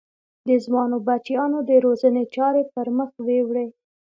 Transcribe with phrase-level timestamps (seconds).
[0.47, 3.67] د ځوانو بچیانو د روزنې چارې پر مخ ویوړې.